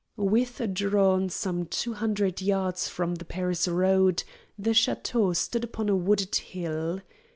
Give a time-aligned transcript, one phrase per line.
[0.17, 4.23] Withdrawn some two hundred yards from the Paris road,
[4.57, 7.01] the chateau stood upon a wooded hill.